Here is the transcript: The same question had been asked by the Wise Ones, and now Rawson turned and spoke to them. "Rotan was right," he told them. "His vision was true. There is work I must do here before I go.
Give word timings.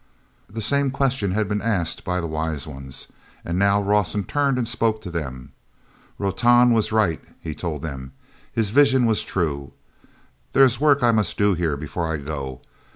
The 0.47 0.63
same 0.63 0.89
question 0.89 1.33
had 1.33 1.47
been 1.47 1.61
asked 1.61 2.03
by 2.03 2.19
the 2.19 2.25
Wise 2.25 2.65
Ones, 2.65 3.09
and 3.45 3.59
now 3.59 3.79
Rawson 3.79 4.23
turned 4.23 4.57
and 4.57 4.67
spoke 4.67 4.99
to 5.03 5.11
them. 5.11 5.51
"Rotan 6.17 6.73
was 6.73 6.91
right," 6.91 7.21
he 7.39 7.53
told 7.53 7.83
them. 7.83 8.11
"His 8.51 8.71
vision 8.71 9.05
was 9.05 9.21
true. 9.21 9.73
There 10.53 10.63
is 10.63 10.79
work 10.81 11.03
I 11.03 11.11
must 11.11 11.37
do 11.37 11.53
here 11.53 11.77
before 11.77 12.11
I 12.11 12.17
go. 12.17 12.61